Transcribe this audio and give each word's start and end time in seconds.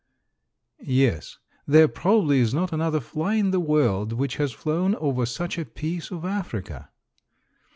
"Yes. 0.83 1.37
There 1.67 1.87
probably 1.87 2.39
is 2.39 2.55
not 2.55 2.73
another 2.73 2.99
fly 2.99 3.35
in 3.35 3.51
the 3.51 3.59
world 3.59 4.13
which 4.13 4.37
has 4.37 4.51
flown 4.51 4.95
over 4.95 5.27
such 5.27 5.59
a 5.59 5.65
piece 5.65 6.09
of 6.09 6.25
Africa." 6.25 6.89